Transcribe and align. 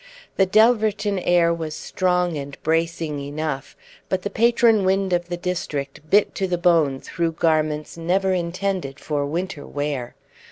The 0.35 0.47
Delverton 0.47 1.19
air 1.19 1.53
was 1.53 1.75
strong 1.75 2.35
and 2.35 2.57
bracing 2.63 3.19
enough, 3.19 3.75
but 4.09 4.23
the 4.23 4.31
patron 4.31 4.83
wind 4.83 5.13
of 5.13 5.29
the 5.29 5.37
district 5.37 6.09
bit 6.09 6.33
to 6.33 6.47
the 6.47 6.57
bone 6.57 6.99
through 6.99 7.33
garments 7.33 7.97
never 7.97 8.33
intended 8.33 8.99
for 8.99 9.27
winter 9.27 9.63
wear. 9.67 10.15